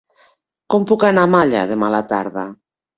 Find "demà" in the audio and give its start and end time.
1.75-1.93